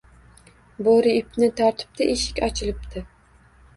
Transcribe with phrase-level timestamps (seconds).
[0.87, 3.05] Boʻri ipni tortibdi— eshik ochilibdi